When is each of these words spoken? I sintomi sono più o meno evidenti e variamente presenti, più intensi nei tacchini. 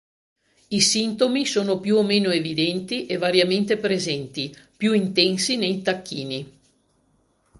I 0.69 0.81
sintomi 0.81 1.45
sono 1.45 1.79
più 1.79 1.95
o 1.95 2.01
meno 2.01 2.31
evidenti 2.31 3.05
e 3.05 3.17
variamente 3.17 3.77
presenti, 3.77 4.51
più 4.75 4.93
intensi 4.93 5.57
nei 5.57 5.83
tacchini. 5.83 6.59